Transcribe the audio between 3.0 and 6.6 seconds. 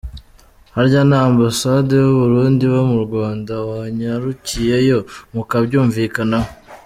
Rwanda? Wanyarukiyeyo mukabyumvikanaho.